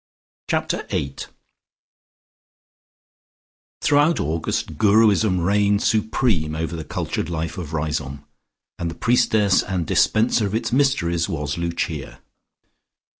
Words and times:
Chapter 0.49 0.87
EIGHT 0.89 1.27
Throughout 3.81 4.19
August, 4.19 4.79
Guruism 4.79 5.39
reigned 5.45 5.83
supreme 5.83 6.55
over 6.55 6.75
the 6.75 6.83
cultured 6.83 7.29
life 7.29 7.59
of 7.59 7.71
Riseholme, 7.73 8.23
and 8.79 8.89
the 8.89 8.95
priestess 8.95 9.61
and 9.61 9.85
dispenser 9.85 10.47
of 10.47 10.55
its 10.55 10.71
mysteries 10.73 11.29
was 11.29 11.55
Lucia. 11.59 12.19